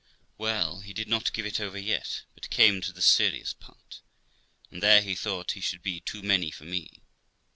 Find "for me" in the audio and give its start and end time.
6.49-7.03